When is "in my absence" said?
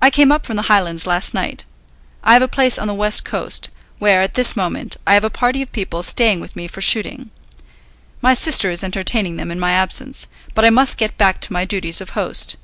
9.50-10.28